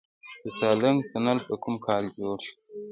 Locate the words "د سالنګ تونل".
0.43-1.39